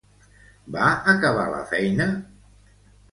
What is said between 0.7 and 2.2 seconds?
Va acabar la feina?